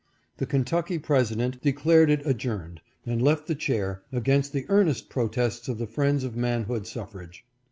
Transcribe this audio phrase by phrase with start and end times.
[0.37, 5.77] The Kentucky president declared it adjourned, and left the chair, against the earnest protests of
[5.77, 7.45] the friends of manhood suffrage.